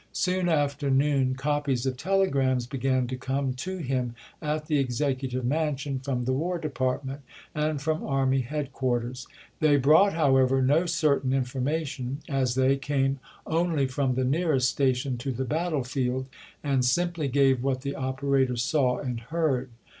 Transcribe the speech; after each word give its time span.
Soon 0.13 0.49
after 0.49 0.89
noon 0.89 1.35
copies 1.35 1.85
of 1.85 1.95
telegi'ams 1.95 2.65
began 2.67 3.05
to 3.05 3.15
come 3.15 3.53
to 3.53 3.77
him 3.77 4.15
at 4.41 4.65
the 4.65 4.79
Executive 4.79 5.45
Mansion 5.45 5.99
from 5.99 6.25
the 6.25 6.33
War 6.33 6.57
Department 6.57 7.21
and 7.53 7.79
from 7.79 8.03
army 8.03 8.39
headquarters. 8.41 9.27
They 9.59 9.75
brought, 9.77 10.13
however, 10.13 10.59
no 10.59 10.87
certain 10.87 11.33
information, 11.33 12.21
as 12.27 12.55
they 12.55 12.77
came 12.77 13.19
only 13.45 13.85
from 13.85 14.15
the 14.15 14.25
nearest 14.25 14.69
station 14.71 15.19
to 15.19 15.31
the 15.31 15.45
battle 15.45 15.83
field, 15.83 16.25
and 16.63 16.83
simply 16.83 17.27
gave 17.27 17.61
what 17.61 17.81
the 17.81 17.93
operator 17.93 18.55
saw 18.55 18.97
and 18.97 19.19
heard. 19.19 19.69